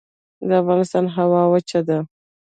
د 0.47 0.49
افغانستان 0.61 1.05
هوا 1.15 1.41
وچه 1.53 1.79
ده 1.87 1.97